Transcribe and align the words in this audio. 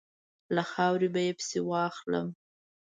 له 0.55 0.63
خاورې 0.71 1.07
به 1.13 1.21
یې 1.25 1.31
پسي 1.37 1.59
واخلم. 1.63 2.27